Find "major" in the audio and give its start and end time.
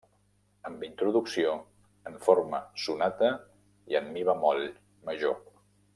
5.11-5.39